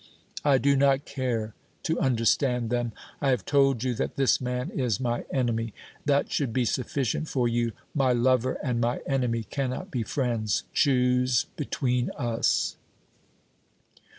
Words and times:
"I 0.43 0.57
do 0.57 0.75
not 0.75 1.05
care 1.05 1.53
to 1.83 1.99
understand 1.99 2.71
them. 2.71 2.91
I 3.21 3.29
have 3.29 3.45
told 3.45 3.83
you 3.83 3.93
that 3.93 4.15
this 4.15 4.41
man 4.41 4.71
is 4.71 4.99
my 4.99 5.25
enemy. 5.31 5.75
That 6.05 6.31
should 6.31 6.51
be 6.51 6.65
sufficient 6.65 7.27
for 7.27 7.47
you. 7.47 7.73
My 7.93 8.11
lover 8.11 8.57
and 8.63 8.81
my 8.81 9.01
enemy 9.05 9.43
cannot 9.43 9.91
be 9.91 10.01
friends. 10.01 10.63
Choose 10.73 11.45
between 11.55 12.09
us!" 12.17 12.77